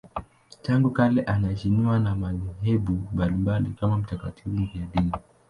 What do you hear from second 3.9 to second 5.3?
mtakatifu mfiadini.